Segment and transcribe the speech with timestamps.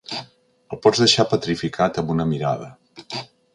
[0.75, 2.71] El pots deixar petrificat amb una mirada.